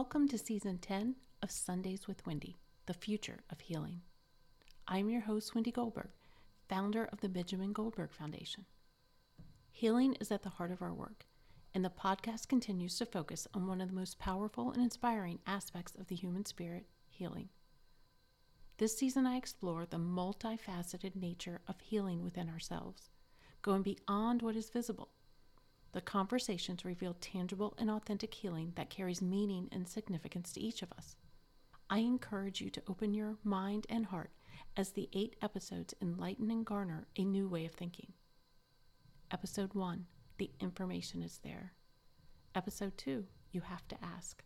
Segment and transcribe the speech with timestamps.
[0.00, 2.56] Welcome to season 10 of Sundays with Wendy,
[2.86, 4.00] the future of healing.
[4.88, 6.08] I'm your host, Wendy Goldberg,
[6.70, 8.64] founder of the Benjamin Goldberg Foundation.
[9.70, 11.26] Healing is at the heart of our work,
[11.74, 15.94] and the podcast continues to focus on one of the most powerful and inspiring aspects
[15.94, 17.50] of the human spirit healing.
[18.78, 23.10] This season, I explore the multifaceted nature of healing within ourselves,
[23.60, 25.10] going beyond what is visible
[25.92, 30.92] the conversations reveal tangible and authentic healing that carries meaning and significance to each of
[30.92, 31.16] us.
[31.88, 34.30] I encourage you to open your mind and heart
[34.76, 38.12] as the eight episodes enlighten and garner a new way of thinking.
[39.32, 40.06] Episode 1
[40.38, 41.72] The information is there.
[42.54, 44.44] Episode 2 You have to ask.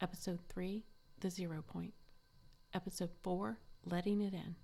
[0.00, 0.84] Episode 3
[1.18, 1.94] The zero point.
[2.72, 4.54] Episode 4 Letting it in.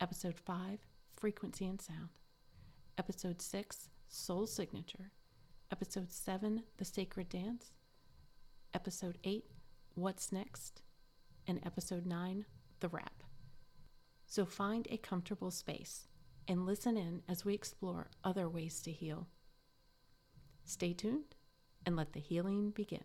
[0.00, 0.80] Episode 5
[1.16, 2.10] Frequency and sound.
[2.98, 5.12] Episode 6 Soul Signature,
[5.70, 7.70] Episode 7, The Sacred Dance,
[8.74, 9.44] Episode 8,
[9.94, 10.82] What's Next,
[11.46, 12.44] and Episode 9,
[12.80, 13.22] The Wrap.
[14.26, 16.08] So find a comfortable space
[16.48, 19.28] and listen in as we explore other ways to heal.
[20.64, 21.36] Stay tuned
[21.86, 23.04] and let the healing begin.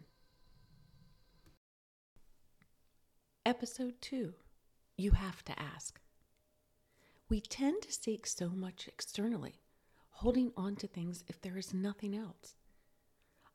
[3.45, 4.33] Episode 2
[4.97, 6.01] You Have to Ask.
[7.29, 9.61] We tend to seek so much externally
[10.19, 12.55] holding on to things if there is nothing else.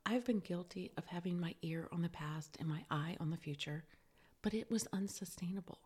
[0.05, 3.37] I've been guilty of having my ear on the past and my eye on the
[3.37, 3.83] future,
[4.43, 5.79] but it was unsustainable.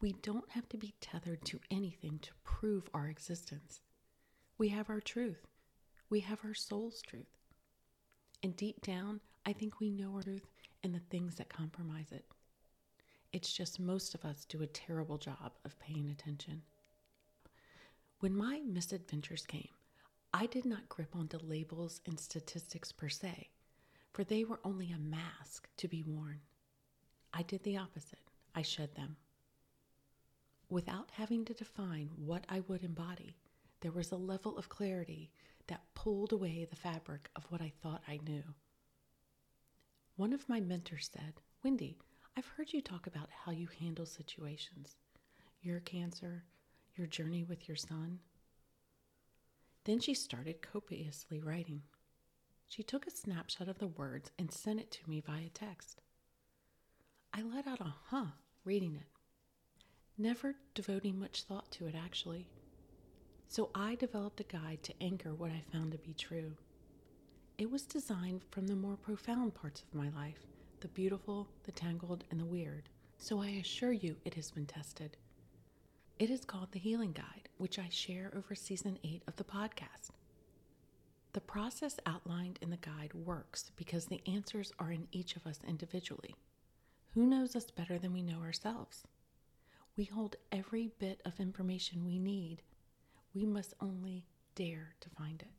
[0.00, 3.80] We don't have to be tethered to anything to prove our existence.
[4.58, 5.46] We have our truth.
[6.10, 7.38] We have our soul's truth.
[8.42, 10.50] And deep down, I think we know our truth
[10.82, 12.24] and the things that compromise it.
[13.32, 16.62] It's just most of us do a terrible job of paying attention.
[18.20, 19.68] When my misadventures came,
[20.34, 23.50] I did not grip onto labels and statistics per se,
[24.12, 26.40] for they were only a mask to be worn.
[27.32, 29.16] I did the opposite, I shed them.
[30.68, 33.36] Without having to define what I would embody,
[33.80, 35.30] there was a level of clarity
[35.68, 38.42] that pulled away the fabric of what I thought I knew.
[40.16, 41.96] One of my mentors said, Wendy,
[42.36, 44.96] I've heard you talk about how you handle situations.
[45.62, 46.42] Your cancer,
[46.98, 48.18] your journey with your son?
[49.84, 51.82] Then she started copiously writing.
[52.66, 56.02] She took a snapshot of the words and sent it to me via text.
[57.32, 58.26] I let out a huh
[58.64, 59.06] reading it,
[60.18, 62.48] never devoting much thought to it actually.
[63.48, 66.52] So I developed a guide to anchor what I found to be true.
[67.56, 70.46] It was designed from the more profound parts of my life
[70.80, 72.88] the beautiful, the tangled, and the weird.
[73.18, 75.16] So I assure you it has been tested
[76.18, 80.10] it is called the Healing Guide, which I share over season 8 of the podcast.
[81.32, 85.60] The process outlined in the guide works because the answers are in each of us
[85.66, 86.34] individually.
[87.14, 89.04] Who knows us better than we know ourselves?
[89.96, 92.62] We hold every bit of information we need.
[93.32, 94.24] We must only
[94.56, 95.52] dare to find it.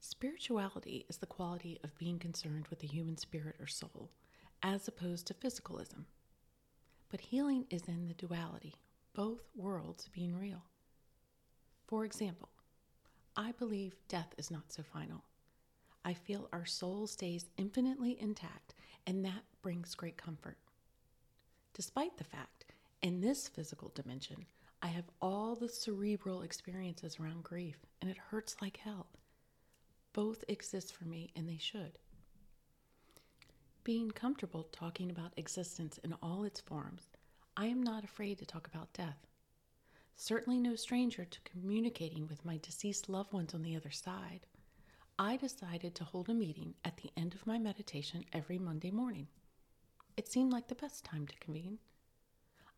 [0.00, 4.10] Spirituality is the quality of being concerned with the human spirit or soul,
[4.64, 6.06] as opposed to physicalism.
[7.08, 8.74] But healing is in the duality
[9.14, 10.64] both worlds being real.
[11.86, 12.48] For example,
[13.36, 15.24] I believe death is not so final.
[16.04, 18.74] I feel our soul stays infinitely intact,
[19.06, 20.56] and that brings great comfort.
[21.74, 22.64] Despite the fact,
[23.02, 24.46] in this physical dimension,
[24.82, 29.06] I have all the cerebral experiences around grief, and it hurts like hell.
[30.12, 31.98] Both exist for me, and they should.
[33.84, 37.08] Being comfortable talking about existence in all its forms
[37.56, 39.26] I am not afraid to talk about death.
[40.16, 44.46] Certainly no stranger to communicating with my deceased loved ones on the other side.
[45.18, 49.28] I decided to hold a meeting at the end of my meditation every Monday morning.
[50.16, 51.78] It seemed like the best time to convene.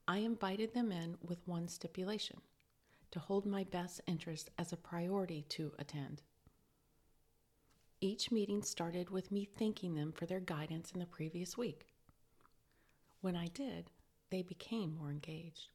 [0.09, 2.41] I invited them in with one stipulation
[3.13, 6.23] to hold my best interest as a priority to attend.
[8.01, 11.87] Each meeting started with me thanking them for their guidance in the previous week.
[13.21, 13.91] When I did,
[14.35, 15.69] they became more engaged.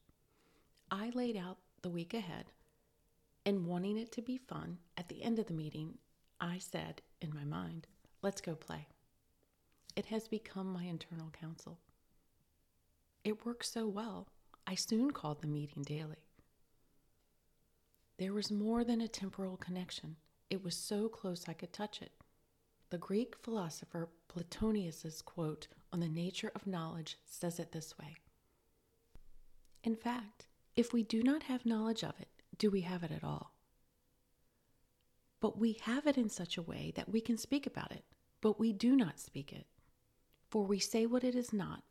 [0.91, 2.51] I laid out the week ahead,
[3.45, 5.97] and wanting it to be fun, at the end of the meeting,
[6.41, 7.87] I said in my mind,
[8.21, 8.85] let's go play.
[9.95, 11.79] It has become my internal council.
[13.23, 14.27] It works so well,
[14.67, 16.25] I soon called the meeting daily.
[18.17, 20.17] There was more than a temporal connection,
[20.49, 22.11] it was so close I could touch it.
[22.89, 28.17] The Greek philosopher Plotinus's quote on the nature of knowledge says it this way
[29.83, 30.45] in fact,
[30.75, 33.53] if we do not have knowledge of it, do we have it at all?
[35.39, 38.03] But we have it in such a way that we can speak about it.
[38.41, 39.67] but we do not speak it.
[40.49, 41.83] For we say what it is not,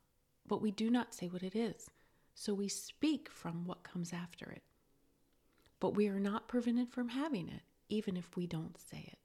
[0.47, 1.91] but we do not say what it is.
[2.35, 4.63] So we speak from what comes after it.
[5.81, 9.19] But we are not prevented from having it, even if we don't say it.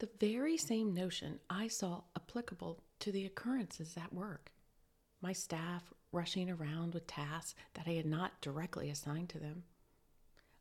[0.00, 4.50] The very same notion I saw applicable to the occurrences at work.
[5.24, 9.62] My staff rushing around with tasks that I had not directly assigned to them.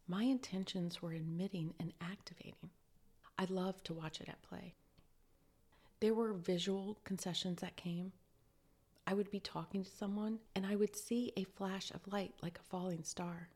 [0.07, 2.69] My intentions were admitting and activating.
[3.37, 4.75] I loved to watch it at play.
[5.99, 8.13] There were visual concessions that came.
[9.05, 12.57] I would be talking to someone and I would see a flash of light like
[12.57, 13.49] a falling star.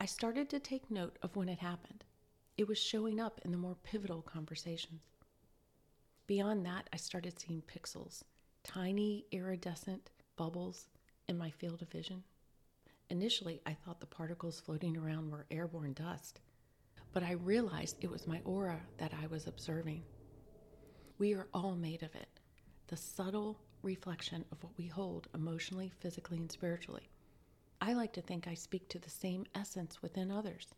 [0.00, 2.02] I started to take note of when it happened.
[2.58, 5.04] It was showing up in the more pivotal conversations.
[6.26, 8.24] Beyond that, I started seeing pixels,
[8.64, 10.86] tiny iridescent bubbles
[11.28, 12.22] in my field of vision.
[13.08, 16.40] Initially, I thought the particles floating around were airborne dust,
[17.12, 20.04] but I realized it was my aura that I was observing.
[21.18, 22.40] We are all made of it,
[22.86, 27.08] the subtle reflection of what we hold emotionally, physically, and spiritually.
[27.80, 30.68] I like to think I speak to the same essence within others.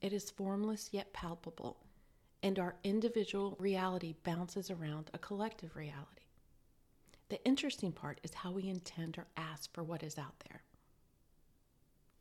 [0.00, 1.76] It is formless yet palpable,
[2.42, 6.24] and our individual reality bounces around a collective reality.
[7.30, 10.62] The interesting part is how we intend or ask for what is out there.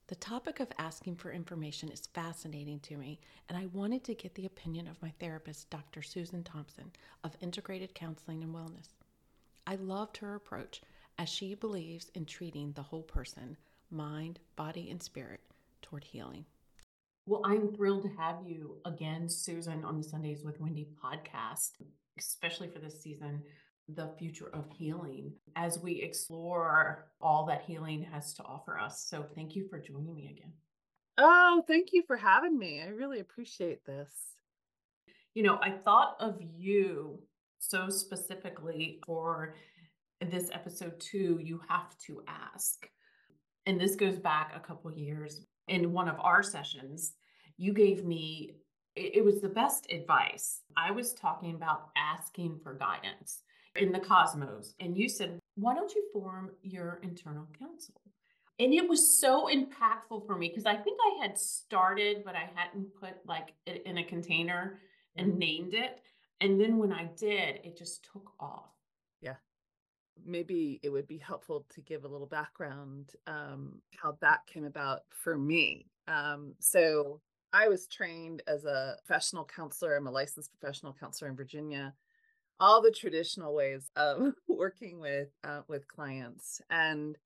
[0.06, 4.36] The topic of asking for information is fascinating to me, and I wanted to get
[4.36, 6.02] the opinion of my therapist, Dr.
[6.02, 6.92] Suzan Thompson
[7.24, 8.94] of Integrated Counseling and Wellness.
[9.66, 10.82] I loved her approach
[11.18, 13.58] as she believes in treating the whole person,
[13.90, 15.42] mind, body, and spirit
[15.82, 16.46] toward healing.
[17.26, 21.72] Well, I'm thrilled to have you again, Suzan, on the Sundays with Wendy podcast,
[22.20, 23.42] especially for this season
[23.95, 29.06] the future of healing as we explore all that healing has to offer us.
[29.09, 30.53] So thank you for joining me again.
[31.18, 32.81] Oh, thank you for having me.
[32.81, 34.12] I really appreciate this.
[35.33, 37.19] You know, I thought of you
[37.59, 39.56] so specifically for
[40.21, 41.39] this episode too.
[41.41, 42.88] you have to ask.
[43.65, 45.41] And this goes back a couple years.
[45.68, 47.13] In one of our sessions,
[47.57, 48.56] you gave me
[48.95, 50.62] it was the best advice.
[50.75, 53.44] I was talking about asking for guidance
[53.80, 54.76] in the cosmos.
[54.80, 57.96] And you said, why don't you form your internal council?
[58.60, 62.50] And it was so impactful for me because I think I had started, but I
[62.54, 64.80] hadn't put like it in a container
[65.16, 65.40] and mm-hmm.
[65.40, 66.02] named it.
[66.42, 68.72] And then when I did, it just took off.
[69.22, 69.36] Yeah.
[70.25, 75.02] Maybe it would be helpful to give a little background um, how that came about
[75.10, 75.88] for me.
[76.08, 77.22] Um, so
[77.54, 79.96] I was trained as a professional counselor.
[79.96, 81.94] I'm a licensed professional counselor in Virginia
[82.60, 87.18] all the traditional ways of working with uh, with clients and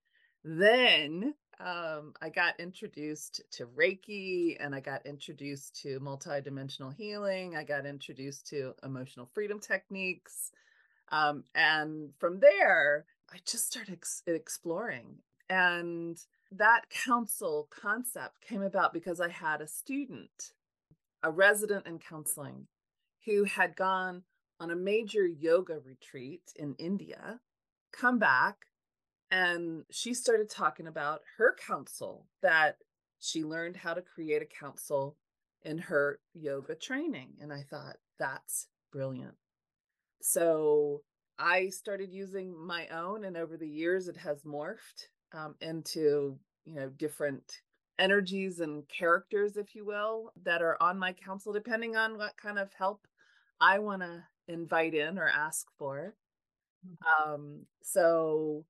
[0.44, 7.56] then um, I got introduced to Reiki and I got introduced to multidimensional healing.
[7.56, 10.52] I got introduced to emotional freedom techniques.
[11.12, 15.20] Um, and from there, I just started ex- exploring.
[15.50, 16.18] And
[16.52, 20.54] that council concept came about because I had a student,
[21.22, 22.68] a resident in counseling,
[23.26, 24.24] who had gone
[24.64, 27.42] on a major yoga retreat in India,
[27.92, 28.56] come back,
[29.30, 32.78] and she started talking about her council that
[33.20, 35.18] she learned how to create a council
[35.64, 37.34] in her yoga training.
[37.42, 39.36] And I thought, that's brilliant.
[40.22, 41.02] So
[41.38, 46.76] I started using my own, and over the years, it has morphed um, into, you
[46.76, 47.60] know, different
[48.00, 52.58] energies and characters, if you will, that are on my council, depending on what kind
[52.58, 53.06] of help
[53.60, 56.16] I want to invite in or ask for.
[56.86, 57.34] Mm-hmm.
[57.34, 58.66] Um, so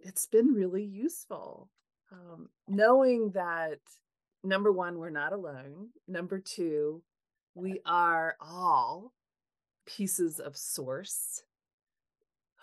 [0.00, 1.70] it's been really useful.
[2.12, 3.80] Um, knowing that
[4.42, 5.88] number one, we're not alone.
[6.06, 7.02] Number two,
[7.54, 9.12] we are all
[9.86, 11.42] pieces of source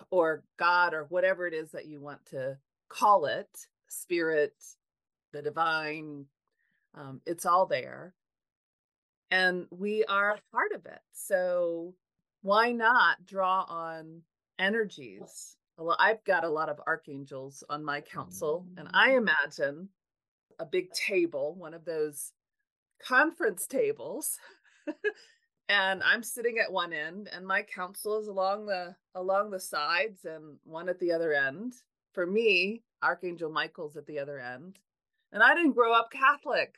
[0.09, 2.57] or God or whatever it is that you want to
[2.89, 3.49] call it,
[3.87, 4.53] spirit,
[5.33, 6.25] the divine.
[6.93, 8.13] Um, it's all there.
[9.31, 10.99] And we are part of it.
[11.11, 11.93] So
[12.45, 14.21] why not draw on
[14.59, 15.57] energies?
[15.79, 19.17] Well, I've got a lot of archangels on my council, and I mm.
[19.17, 19.89] imagine
[20.59, 22.33] a big table, one of those
[23.03, 24.37] conference tables.
[25.69, 30.25] and I'm sitting at one end and my council is along the along the sides
[30.25, 31.73] and one at the other end.
[32.13, 34.77] For me, Archangel Michael's at the other end.
[35.31, 36.75] And I didn't grow up Catholic.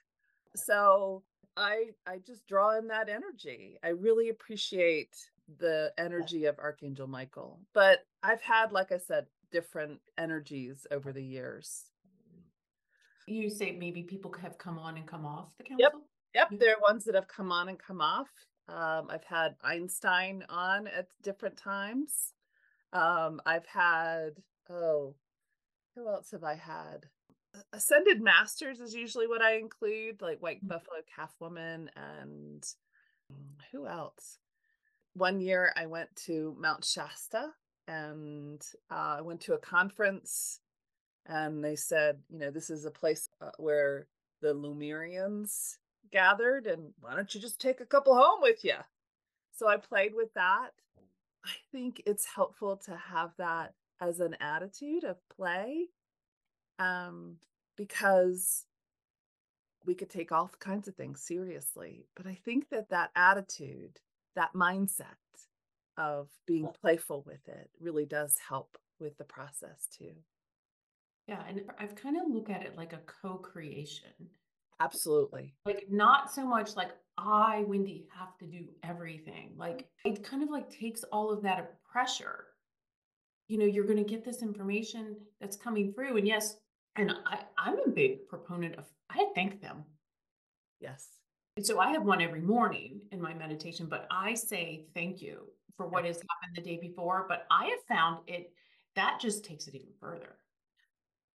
[0.56, 1.24] So
[1.58, 3.78] I I just draw in that energy.
[3.84, 5.16] I really appreciate
[5.60, 7.60] the energy of Archangel Michael.
[7.74, 11.86] But I've had, like I said, different energies over the years.
[13.28, 16.02] You say maybe people have come on and come off the council?
[16.34, 16.50] Yep.
[16.52, 16.60] Yep.
[16.60, 18.30] There are ones that have come on and come off.
[18.70, 22.34] Um, I've had Einstein on at different times.
[22.94, 25.16] Um, I've had, oh,
[25.96, 27.06] who else have I had?
[27.74, 30.68] Ascended Masters is usually what I include, like White mm.
[30.68, 32.64] Buffalo Calf Woman and
[33.72, 34.38] who else?
[35.18, 37.50] One year I went to Mount Shasta
[37.88, 40.60] and uh, I went to a conference
[41.26, 44.06] and they said, you know, this is a place uh, where
[44.42, 45.78] the Lemurians
[46.12, 48.76] gathered and why don't you just take a couple home with you?
[49.56, 50.70] So I played with that.
[51.44, 55.88] I think it's helpful to have that as an attitude of play
[56.78, 57.38] um,
[57.76, 58.66] because
[59.84, 62.06] we could take all kinds of things seriously.
[62.16, 64.00] But I think that that attitude,
[64.38, 65.06] that mindset
[65.98, 70.14] of being playful with it really does help with the process too.
[71.28, 74.12] Yeah, and I've kind of look at it like a co-creation.
[74.80, 75.56] Absolutely.
[75.66, 79.54] Like not so much like I, Wendy, have to do everything.
[79.56, 79.60] Mm.
[79.60, 82.46] Like it kind of like takes all of that pressure.
[83.48, 86.18] You know, you're going to get this information that's coming through.
[86.18, 86.58] And yes,
[86.96, 89.84] and I, I'm a big proponent of I thank them.
[90.80, 91.08] Yes.
[91.58, 95.48] And so I have one every morning in my meditation, but I say thank you
[95.76, 97.26] for what has happened the day before.
[97.28, 98.54] But I have found it
[98.96, 100.36] that just takes it even further.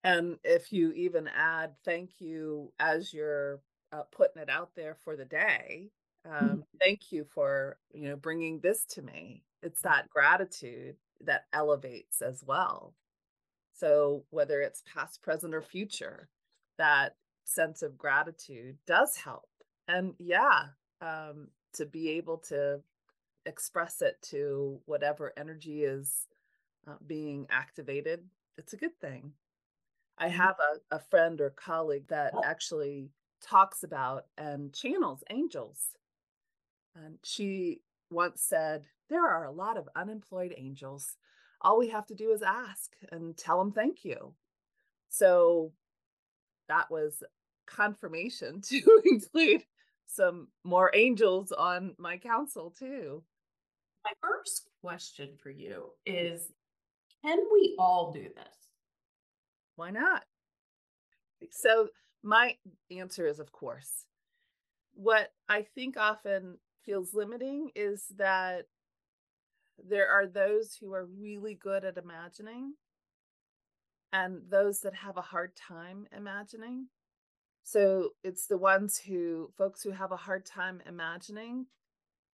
[0.05, 3.63] And if you even add thank you as you're
[3.93, 5.91] uh, putting it out there for the day,
[6.25, 6.61] um, mm-hmm.
[6.81, 9.43] thank you for you know bringing this to me.
[9.61, 12.95] It's that gratitude that elevates as well.
[13.75, 16.29] So whether it's past, present, or future,
[16.79, 19.49] that sense of gratitude does help.
[19.89, 20.67] And yeah,
[21.01, 22.81] um, to be able to
[23.47, 26.27] express it to whatever energy is
[26.87, 28.25] uh, being activated,
[28.57, 29.33] it's a good thing.
[30.19, 30.37] I mm-hmm.
[30.37, 30.57] have
[30.91, 33.11] a, a friend or colleague that actually
[33.43, 35.97] talks about and channels angels.
[36.95, 41.17] And she once said, There are a lot of unemployed angels.
[41.61, 44.35] All we have to do is ask and tell them thank you.
[45.09, 45.73] So
[46.69, 47.23] that was
[47.67, 49.65] confirmation to include
[50.07, 53.23] some more angels on my council too.
[54.05, 56.33] My first question for you mm.
[56.33, 56.51] is
[57.25, 58.57] Can we all do this?
[59.77, 60.25] Why not?
[61.51, 61.89] So,
[62.23, 62.57] my
[62.91, 64.07] answer is of course.
[64.95, 68.67] What I think often feels limiting is that
[69.89, 72.75] there are those who are really good at imagining
[74.13, 76.89] and those that have a hard time imagining.
[77.65, 81.67] So it's the ones who, folks who have a hard time imagining,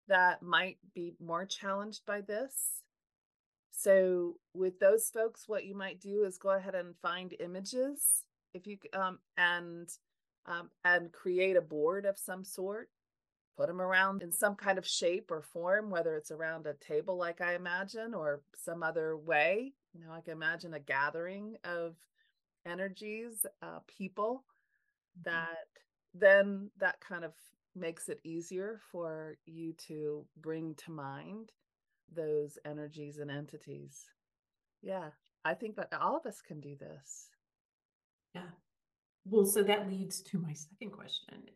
[0.09, 2.83] that might be more challenged by this.
[3.71, 8.67] So with those folks, what you might do is go ahead and find images if
[8.67, 9.91] you um and
[10.47, 12.89] um, and create a board of some sort
[13.59, 17.19] put them around in some kind of shape or form whether it's around a table
[17.19, 21.95] like i imagine or some other way you know i can imagine a gathering of
[22.69, 24.45] energies uh, people.
[25.19, 25.31] Mm-hmm.
[25.31, 25.67] that
[26.15, 27.33] then that kind of
[27.75, 31.53] makes it easier for you to bring to mind
[32.15, 34.05] those energies and entities.
[34.83, 35.11] Yeah,
[35.45, 37.29] I think that all of us can do this.
[38.35, 38.51] Yeah.
[39.25, 41.51] Well, so that leads to my second question.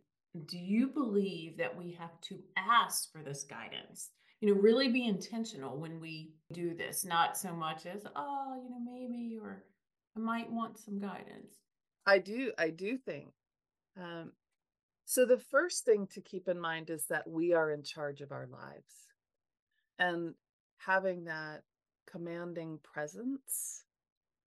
[0.47, 4.11] Do you believe that we have to ask for this guidance?
[4.41, 8.71] You know, really be intentional when we do this, not so much as, oh, you
[8.71, 9.65] know, maybe, you or
[10.17, 11.55] I might want some guidance.
[12.07, 13.29] I do, I do think.
[13.97, 14.33] Um,
[15.05, 18.33] so the first thing to keep in mind is that we are in charge of
[18.33, 19.09] our lives.
[19.99, 20.35] And
[20.79, 21.63] having that
[22.07, 23.85] commanding presence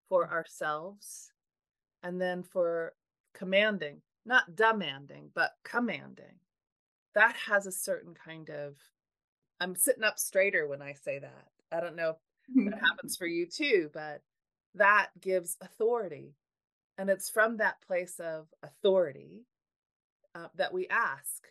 [0.09, 0.31] for mm.
[0.31, 1.31] ourselves
[2.03, 2.93] and then for
[3.33, 6.39] commanding not demanding but commanding
[7.13, 8.75] that has a certain kind of
[9.59, 13.25] i'm sitting up straighter when i say that i don't know if that happens for
[13.25, 14.21] you too but
[14.73, 16.35] that gives authority
[16.97, 19.45] and it's from that place of authority
[20.33, 21.47] uh, that we ask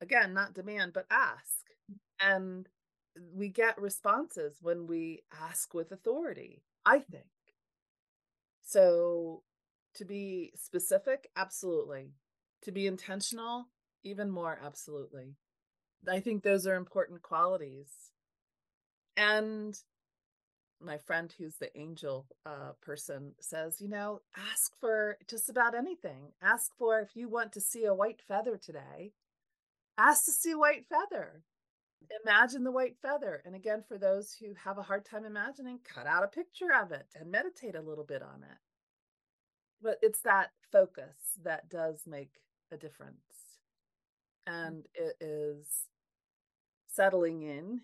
[0.00, 1.68] again not demand but ask
[2.20, 2.68] and
[3.34, 7.24] we get responses when we ask with authority, I think.
[8.62, 9.42] So
[9.94, 12.12] to be specific, absolutely.
[12.62, 13.68] To be intentional,
[14.04, 15.36] even more, absolutely.
[16.08, 17.90] I think those are important qualities.
[19.16, 19.76] And
[20.80, 24.20] my friend who's the angel uh, person says, you know,
[24.52, 26.32] ask for just about anything.
[26.42, 29.12] Ask for if you want to see a white feather today,
[29.96, 31.42] ask to see a white feather
[32.24, 33.42] imagine the white feather.
[33.44, 36.92] And again, for those who have a hard time imagining, cut out a picture of
[36.92, 38.58] it and meditate a little bit on it.
[39.82, 42.32] But it's that focus that does make
[42.72, 43.16] a difference.
[44.48, 44.66] Mm.
[44.66, 45.66] And it is
[46.88, 47.80] settling in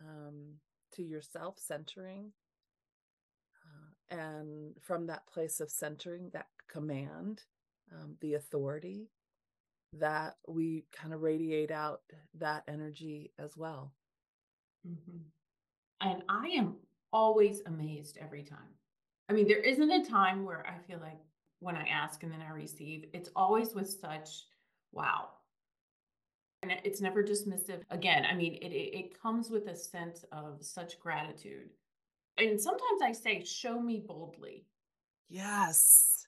[0.00, 0.54] um,
[0.96, 2.32] to yourself, centering.
[3.64, 7.42] Uh, and from that place of centering, that command,
[7.92, 9.08] um, the authority,
[9.92, 12.00] that we kind of radiate out
[12.34, 13.92] that energy as well.
[14.86, 15.18] Mm-hmm.
[16.00, 16.76] And I am
[17.12, 18.74] always amazed every time.
[19.28, 21.18] I mean, there isn't a time where I feel like
[21.60, 24.44] when I ask and then I receive, it's always with such
[24.92, 25.28] wow.
[26.70, 27.82] And it's never dismissive.
[27.90, 31.70] Again, I mean, it, it, it comes with a sense of such gratitude.
[32.38, 34.66] And sometimes I say, show me boldly.
[35.28, 36.26] Yes.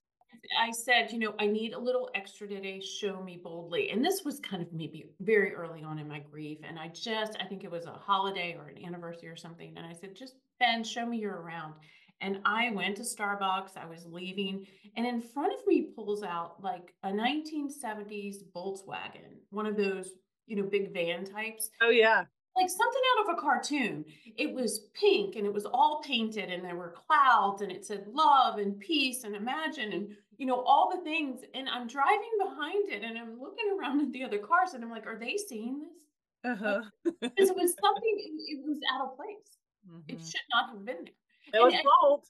[0.60, 2.80] I said, you know, I need a little extra today.
[2.80, 3.90] Show me boldly.
[3.90, 6.58] And this was kind of maybe very early on in my grief.
[6.62, 9.74] And I just, I think it was a holiday or an anniversary or something.
[9.76, 11.74] And I said, just Ben, show me you're around.
[12.20, 13.76] And I went to Starbucks.
[13.76, 14.66] I was leaving.
[14.96, 20.10] And in front of me pulls out like a 1970s Volkswagen, one of those,
[20.48, 21.70] you know, big van types.
[21.80, 22.24] Oh, yeah
[22.58, 24.04] like something out of a cartoon.
[24.36, 28.06] It was pink and it was all painted and there were clouds and it said
[28.12, 32.90] love and peace and imagine and you know all the things and I'm driving behind
[32.90, 35.80] it and I'm looking around at the other cars and I'm like are they seeing
[35.80, 36.50] this?
[36.52, 36.82] Uh-huh.
[37.20, 39.58] because it was something it, was out of place.
[39.88, 40.16] Mm-hmm.
[40.16, 41.60] It should not have been there.
[41.60, 42.24] It was and, bold.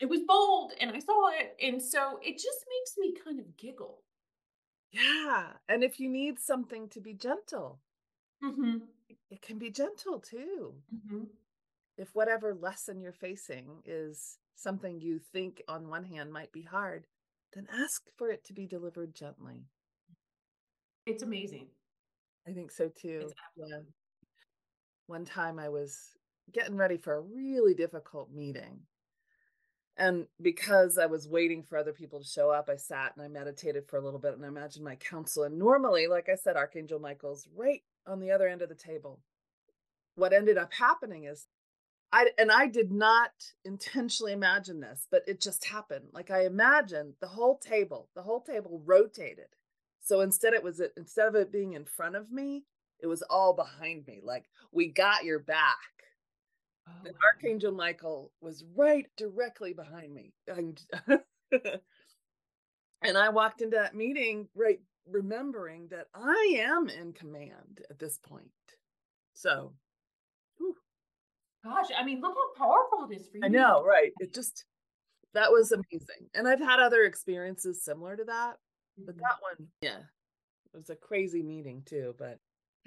[0.00, 3.56] It was bold and I saw it and so it just makes me kind of
[3.56, 4.02] giggle.
[4.92, 7.80] Yeah, and if you need something to be gentle.
[8.44, 8.78] Mm-hmm
[9.32, 10.74] it can be gentle too.
[10.94, 11.24] Mm-hmm.
[11.96, 17.06] If whatever lesson you're facing is something you think on one hand might be hard,
[17.54, 19.64] then ask for it to be delivered gently.
[21.06, 21.68] It's amazing.
[22.46, 23.30] I think so too.
[23.56, 23.78] Yeah.
[25.06, 25.98] One time I was
[26.52, 28.80] getting ready for a really difficult meeting.
[29.96, 33.28] And because I was waiting for other people to show up, I sat and I
[33.28, 35.44] meditated for a little bit and I imagined my council.
[35.44, 39.20] And normally, like I said, Archangel Michael's right on the other end of the table.
[40.14, 41.46] What ended up happening is
[42.12, 43.30] I and I did not
[43.64, 46.06] intentionally imagine this, but it just happened.
[46.12, 49.48] Like I imagined the whole table, the whole table rotated.
[50.00, 52.64] So instead it was instead of it being in front of me,
[52.98, 54.20] it was all behind me.
[54.22, 55.76] Like we got your back.
[56.88, 60.32] Oh, and Archangel Michael was right directly behind me.
[63.02, 68.18] and I walked into that meeting right remembering that I am in command at this
[68.18, 68.50] point.
[69.34, 69.72] So,
[70.58, 70.76] whew.
[71.64, 73.44] gosh, I mean, look how powerful it is for you.
[73.44, 74.12] I know, right?
[74.20, 74.64] It just
[75.34, 78.56] that was amazing, and I've had other experiences similar to that,
[78.98, 79.20] but mm-hmm.
[79.20, 79.98] that one, yeah,
[80.72, 82.14] it was a crazy meeting too.
[82.18, 82.38] But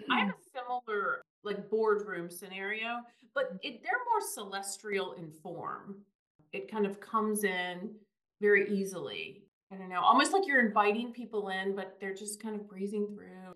[0.09, 2.99] I have a similar like boardroom scenario,
[3.33, 3.57] but mm-hmm.
[3.61, 5.97] it, they're more celestial in form.
[6.51, 7.91] It kind of comes in
[8.41, 12.55] very easily I don't know, almost like you're inviting people in, but they're just kind
[12.55, 13.55] of breezing through.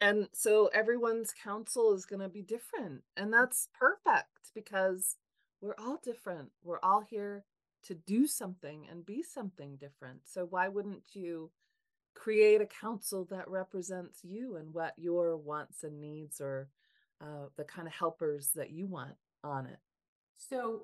[0.00, 3.02] And so everyone's council is going to be different.
[3.16, 5.16] And that's perfect because
[5.60, 6.50] we're all different.
[6.62, 7.44] We're all here
[7.84, 10.20] to do something and be something different.
[10.24, 11.50] So why wouldn't you
[12.18, 16.68] create a council that represents you and what your wants and needs or
[17.20, 19.78] uh, the kind of helpers that you want on it?
[20.36, 20.82] So,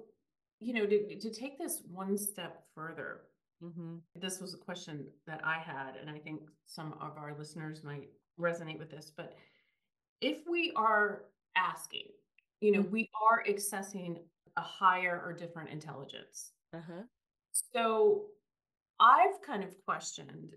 [0.61, 3.23] you know, to, to take this one step further,
[3.65, 3.97] Mm-hmm.
[4.17, 8.09] This was a question that I had, and I think some of our listeners might
[8.39, 9.13] resonate with this.
[9.17, 9.35] But
[10.21, 11.23] if we are
[11.57, 12.09] asking,
[12.61, 12.93] you know, mm-hmm.
[12.93, 14.19] we are accessing
[14.57, 16.53] a higher or different intelligence.
[16.75, 17.03] Uh-huh.
[17.73, 18.25] So
[19.01, 20.55] I've kind of questioned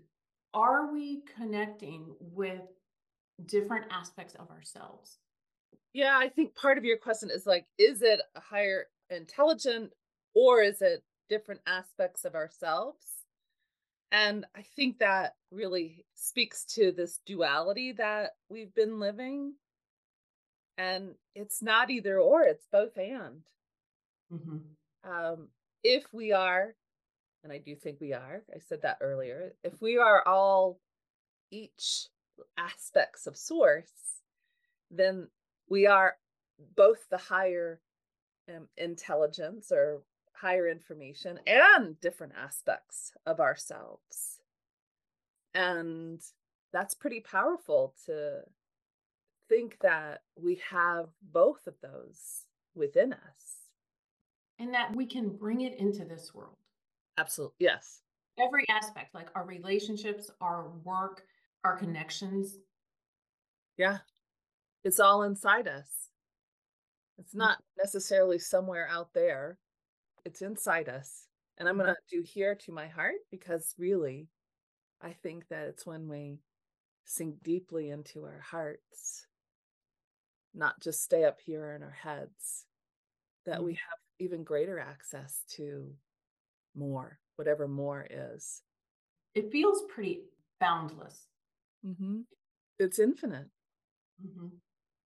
[0.54, 2.62] are we connecting with
[3.46, 5.18] different aspects of ourselves?
[5.92, 9.92] Yeah, I think part of your question is like, is it a higher intelligent
[10.34, 13.06] or is it different aspects of ourselves.
[14.10, 19.54] And I think that really speaks to this duality that we've been living.
[20.78, 23.42] And it's not either or, it's both and.
[24.32, 25.10] Mm-hmm.
[25.10, 25.48] Um,
[25.84, 26.74] if we are,
[27.42, 30.80] and I do think we are, I said that earlier, if we are all
[31.50, 32.08] each
[32.56, 34.20] aspects of source,
[34.90, 35.28] then
[35.68, 36.16] we are
[36.76, 37.80] both the higher
[38.48, 44.40] um, intelligence or higher information and different aspects of ourselves.
[45.54, 46.20] And
[46.72, 48.40] that's pretty powerful to
[49.48, 53.56] think that we have both of those within us.
[54.58, 56.56] And that we can bring it into this world.
[57.18, 57.56] Absolutely.
[57.58, 58.00] Yes.
[58.38, 61.24] Every aspect, like our relationships, our work,
[61.64, 62.56] our connections.
[63.76, 63.98] Yeah.
[64.84, 66.10] It's all inside us.
[67.18, 67.38] It's mm.
[67.38, 69.58] not necessarily somewhere out there
[70.24, 71.26] it's inside us.
[71.56, 74.28] And I'm going to do here to my heart because really,
[75.00, 76.40] I think that it's when we
[77.04, 79.26] sink deeply into our hearts
[80.54, 82.66] not just stay up here in our heads,
[83.44, 83.76] that we Mm.
[83.76, 85.96] have even greater access to
[86.78, 88.62] more, whatever more is.
[89.34, 90.22] It feels pretty
[90.60, 91.26] boundless.
[91.82, 92.22] hmm
[92.78, 93.48] It's infinite.
[94.24, 94.50] Mhm.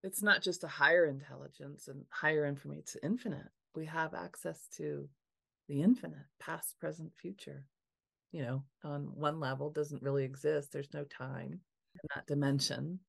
[0.02, 3.48] It's not just a higher intelligence and higher information, it's infinite.
[3.74, 5.08] We have access to
[5.68, 7.64] the infinite, past, present, future.
[8.32, 10.72] You know, on one level, doesn't really exist.
[10.72, 11.52] There's no time
[11.94, 13.00] in that dimension.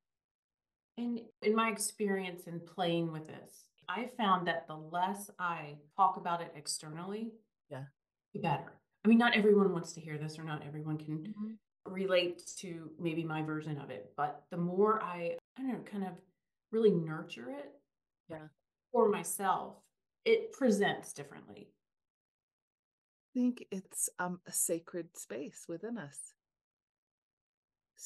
[0.97, 6.17] And in my experience in playing with this, I found that the less I talk
[6.17, 7.31] about it externally,
[7.69, 7.85] Yeah.
[8.33, 8.79] The better.
[9.05, 11.57] I mean, not everyone wants to hear this, or not everyone can Mhm.
[11.85, 14.13] relate to maybe my version of it.
[14.15, 16.13] But the more I, I don't know, kind of
[16.71, 17.79] really nurture it
[18.29, 18.47] Yeah.
[18.91, 19.83] for myself,
[20.25, 21.73] it presents differently.
[23.35, 26.33] I think it's um, a sacred space within us.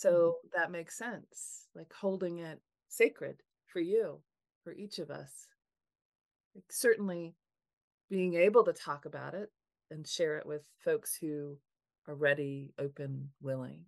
[0.09, 0.31] Mhm.
[0.31, 1.67] So that makes sense.
[1.75, 4.23] Like holding it sacred for you,
[4.63, 5.49] for each of us.
[6.55, 7.35] Like certainly
[8.09, 9.51] being able to talk about it
[9.91, 11.58] and share it with folks who
[12.08, 13.86] are ready, open, willing.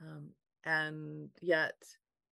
[0.00, 0.30] Um,
[0.64, 1.82] and yet,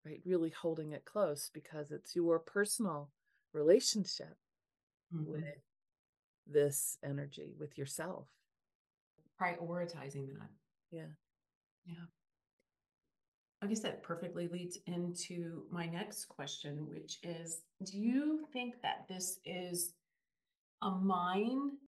[0.05, 3.11] right, really holding it close because it's your personal
[3.53, 4.37] relationship
[5.11, 5.61] with Mhm.
[6.45, 8.27] this energy, with yourself.
[9.39, 10.49] Prioritizing that.
[10.91, 11.13] Yeah.
[11.85, 12.05] Yeah.
[13.61, 19.07] I guess that perfectly leads into my next question, which is Do you think that
[19.07, 19.93] this is
[20.81, 20.91] a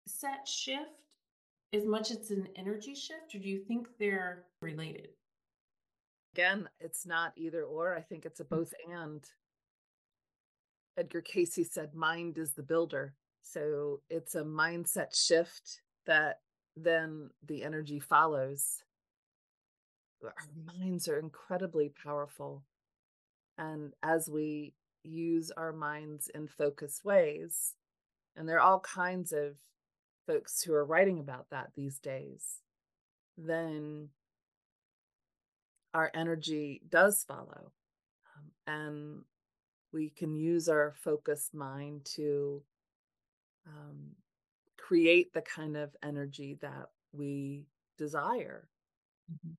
[0.08, 0.90] mindset shift
[1.72, 5.08] as much as it's an energy shift, or do you think they're related?
[6.34, 7.94] Again, it's not either or.
[7.96, 8.48] I think it's a Mm.
[8.50, 9.24] both and.
[10.96, 13.16] Edgar Cayce said, mind is the builder.
[13.42, 16.42] So it's a mindset shift that
[16.76, 18.84] then the energy follows.
[20.22, 22.64] Our minds are incredibly powerful.
[23.58, 27.74] And as we use our minds in focused ways,
[28.36, 29.58] and there are all kinds of
[30.26, 32.60] folks who are writing about that these days,
[33.36, 34.08] then
[35.92, 37.72] our energy does follow.
[38.36, 39.22] Um, and
[39.92, 42.62] we can use our focused mind to
[43.66, 44.10] um,
[44.76, 47.64] create the kind of energy that we
[47.96, 48.68] desire.
[49.32, 49.56] Mhm.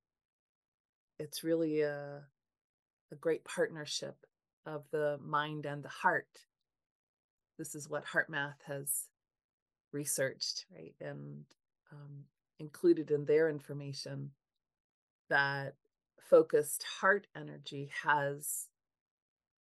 [1.20, 2.22] It's really a,
[3.12, 4.18] a great partnership
[4.66, 6.28] of the mind and the heart.
[7.58, 9.10] This is what HeartMath has
[9.96, 10.94] researched, right?
[11.00, 11.46] And
[11.92, 12.26] um,
[12.60, 14.32] included in their information
[15.30, 15.76] that
[16.20, 18.68] focused heart energy has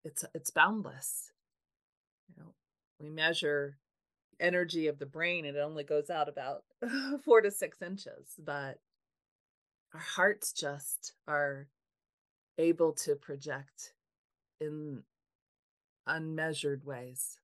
[0.04, 1.32] it's it's boundless
[2.28, 2.54] you know
[3.00, 3.78] we measure
[4.40, 6.64] energy of the brain and it only goes out about
[7.24, 8.80] four to six inches but
[9.94, 11.68] our hearts just are
[12.58, 13.94] able to project
[14.60, 15.04] in
[16.08, 17.38] unmeasured ways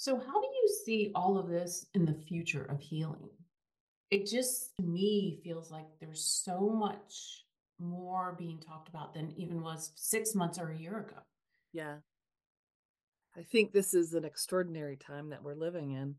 [0.00, 3.28] So, how do you see all of this in the future of healing?
[4.10, 7.44] It just, to me, feels like there's so much
[7.78, 11.20] more being talked about than even was six months or a year ago.
[11.74, 11.96] yeah
[13.36, 16.14] i think this is an extraordinary time that we're living in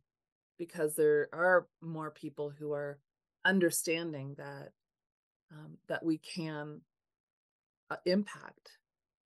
[0.57, 2.99] because there are more people who are
[3.45, 4.69] understanding that
[5.51, 6.81] um, that we can
[7.89, 8.77] uh, impact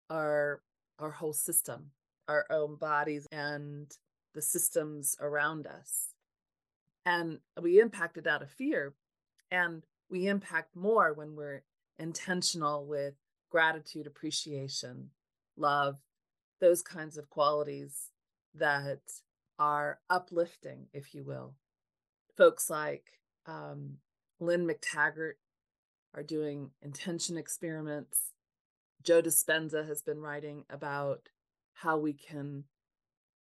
[0.10, 0.62] our
[1.00, 1.92] our whole system
[2.28, 3.92] our own bodies and
[4.36, 6.10] the systems around us.
[7.06, 8.94] And we impact it out of fear
[9.50, 11.64] and we impact more when we're
[11.98, 13.16] intentional with
[13.50, 15.10] gratitude appreciation
[15.58, 15.96] love
[16.60, 18.12] those kinds of qualities
[18.54, 19.02] that
[19.58, 21.54] are uplifting if you will.
[22.36, 23.06] Folks like
[23.46, 23.98] um,
[24.40, 25.36] Lynne McTaggart
[26.14, 28.34] are doing intention experiments.
[29.04, 31.30] Joe Dispenza has been writing about
[31.74, 32.66] how we can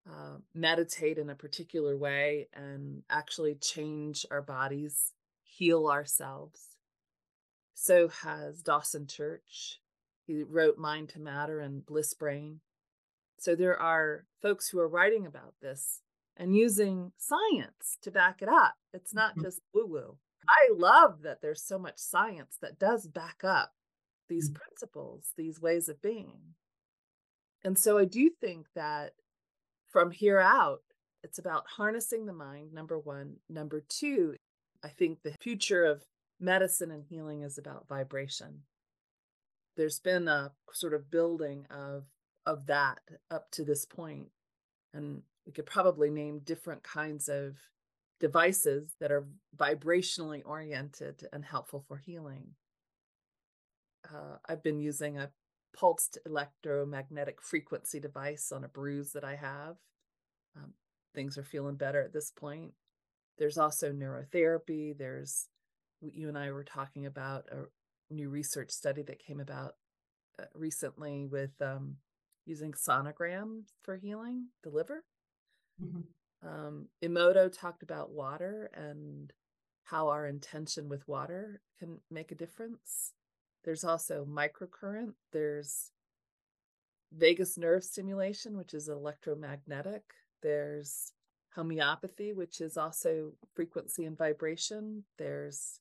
[0.09, 5.13] uh, meditate in a particular way and actually change our bodies,
[5.43, 6.77] heal ourselves.
[7.73, 9.81] So has Dawson Church.
[10.25, 12.61] He wrote Mind to Matter and Bliss Brain.
[13.37, 16.01] So there are folks who are writing about this
[16.37, 18.75] and using science to back it up.
[18.93, 19.43] It's not Mhm.
[19.43, 20.19] just woo woo.
[20.47, 23.75] I love that there's so much science that does back up
[24.27, 24.55] these Mm.
[24.55, 26.55] principles, these ways of being.
[27.63, 29.15] And so I do think that
[29.89, 30.81] from here out,
[31.23, 33.37] it's about harnessing the mind, number one.
[33.49, 34.35] Number two,
[34.83, 36.03] I think the future of
[36.39, 38.61] medicine and healing is about vibration.
[39.77, 42.05] There's been a sort of building of
[42.45, 42.99] of that
[43.31, 44.27] up to this point,
[44.93, 47.57] and we could probably name different kinds of
[48.19, 49.25] devices that are
[49.57, 52.51] vibrationally oriented and helpful for healing.
[54.07, 55.31] Uh, I've been using a
[55.77, 59.75] pulsed electromagnetic frequency device on a bruise that I have.
[60.55, 60.73] Um,
[61.13, 62.73] things are feeling better at this point.
[63.37, 64.97] There's also neurotherapy.
[64.97, 65.49] There's,
[66.01, 69.75] you and I were talking about a new research study that came about
[70.39, 71.97] uh, recently with um,
[72.45, 75.03] using sonogram for healing the liver.
[75.83, 76.47] Mm-hmm.
[76.47, 79.33] Um, Emoto talked about water and
[79.83, 83.13] how our intention with water can make a difference.
[83.65, 85.13] There's also microcurrent.
[85.33, 85.91] There's
[87.11, 90.03] vagus nerve stimulation, which is electromagnetic.
[90.43, 91.11] There's
[91.55, 95.03] homeopathy, which is also frequency and vibration.
[95.17, 95.79] There's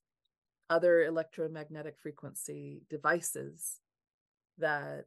[0.71, 3.81] other electromagnetic frequency devices
[4.57, 5.05] that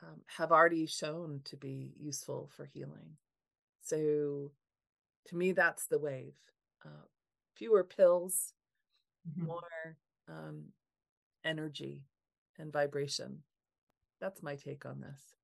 [0.00, 3.16] um, have already shown to be useful for healing.
[3.82, 4.52] So,
[5.26, 6.34] to me, that's the wave.
[6.84, 7.06] Uh,
[7.56, 8.52] fewer pills,
[9.28, 9.46] mm-hmm.
[9.46, 9.96] more
[10.28, 10.66] um,
[11.44, 12.04] energy
[12.58, 13.38] and vibration.
[14.20, 15.34] That's my take on this.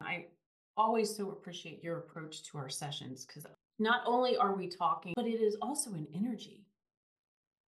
[0.00, 0.26] I
[0.76, 3.46] always so appreciate your approach to our sessions because
[3.78, 6.66] not only are we talking, but it is also an energy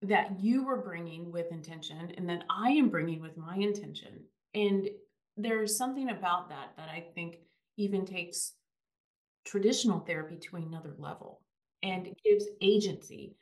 [0.02, 4.24] that you were bringing with intention and that I am bringing with my intention.
[4.54, 4.90] And
[5.38, 7.38] there's something about that that I think
[7.78, 8.54] even takes
[9.46, 11.42] traditional therapy to another level
[11.84, 13.36] and gives agency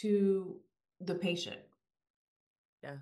[0.00, 0.56] to
[1.00, 1.60] the patient.
[2.82, 2.96] Yeah.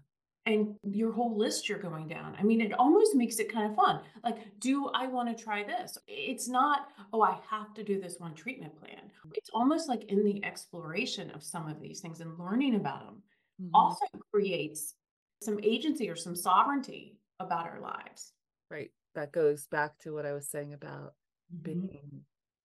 [0.50, 2.36] And your whole list you're going down.
[2.36, 4.00] I mean, it almost makes it kind of fun.
[4.24, 5.96] Like, do I want to try this?
[6.08, 9.12] It's not, oh, I have to do this one treatment plan.
[9.34, 13.22] It's almost like in the exploration of some of these things and learning about them
[13.62, 13.70] mm-hmm.
[13.74, 14.94] also creates
[15.40, 18.32] some agency or some sovereignty about our lives.
[18.70, 18.90] Right.
[19.14, 21.14] That goes back to what I was saying about
[21.54, 21.62] mm-hmm.
[21.62, 22.22] being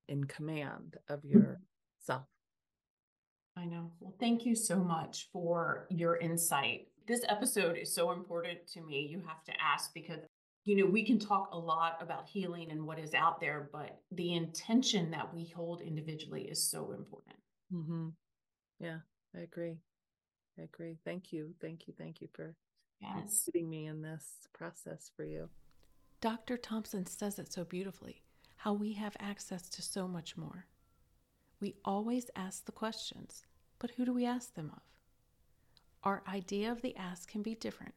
[0.08, 1.38] in command of mm-hmm.
[1.38, 2.26] yourself.
[3.56, 3.92] I know.
[4.00, 6.88] Well, thank you so much for your insight.
[7.08, 9.08] This episode is so important to me.
[9.10, 10.22] You have to ask because,
[10.64, 14.00] you know, we can talk a lot about healing and what is out there, but
[14.12, 17.36] the intention that we hold individually is so important.
[17.72, 18.08] Mm-hmm.
[18.80, 19.00] Yeah,
[19.36, 19.78] I agree.
[20.58, 20.98] I agree.
[21.06, 21.54] Thank you.
[21.62, 21.94] Thank you.
[21.96, 22.56] Thank you for
[23.00, 23.44] yes.
[23.46, 25.50] putting me in this process for you.
[26.22, 26.58] Dr.
[26.58, 28.24] Thompson says it so beautifully
[28.58, 30.66] how we have access to so much more.
[31.60, 33.44] We always ask the questions,
[33.78, 34.82] but who do we ask them of?
[36.06, 37.96] Our idea of the ask can be different,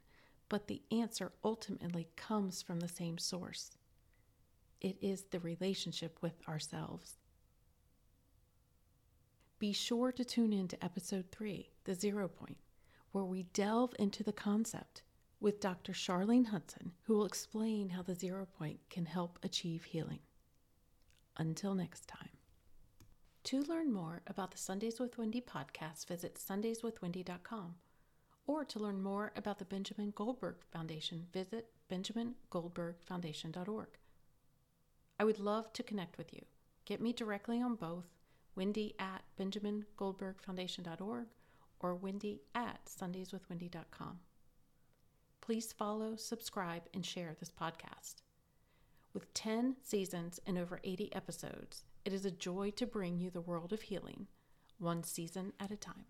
[0.48, 3.76] but the answer ultimately comes from the same source.
[4.80, 7.18] It is the relationship with ourselves.
[9.58, 12.56] Be sure to tune in to episode 3, The Zero Point,
[13.12, 15.02] where we delve into the concept
[15.40, 15.92] with Dr.
[15.92, 20.20] Charlene Hudson, who will explain how the zero point can help achieve healing.
[21.36, 22.30] Until next time.
[23.44, 27.74] To learn more about the Sundays with Wendy podcast, visit sundayswithwendy.com.
[28.48, 33.88] Or to learn more about the Benjamin Goldberg Foundation, visit benjamingoldbergfoundation.org.
[35.20, 36.40] I would love to connect with you.
[36.86, 38.06] Get me directly on both
[38.56, 41.26] wendy at benjamingoldbergfoundation.org
[41.80, 44.20] or wendy at sundayswithwendy.com.
[45.42, 48.22] Please follow, subscribe, and share this podcast.
[49.12, 53.42] With 10 seasons and over 80 episodes, it is a joy to bring you the
[53.42, 54.26] world of healing,
[54.78, 56.06] one season at a time.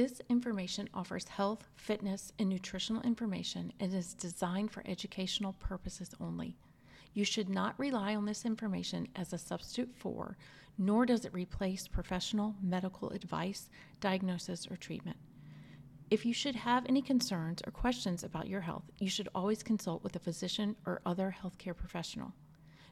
[0.00, 6.56] This information offers health, fitness, and nutritional information and is designed for educational purposes only.
[7.12, 10.38] You should not rely on this information as a substitute for,
[10.78, 13.68] nor does it replace professional medical advice,
[14.00, 15.18] diagnosis, or treatment.
[16.10, 20.02] If you should have any concerns or questions about your health, you should always consult
[20.02, 22.32] with a physician or other healthcare professional.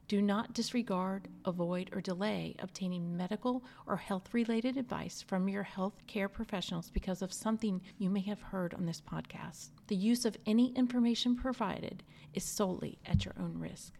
[0.08, 5.92] Do not disregard, avoid, or delay obtaining medical or health related advice from your health
[6.06, 9.68] care professionals because of something you may have heard on this podcast.
[9.88, 13.92] The use of any information provided is solely at your own risk.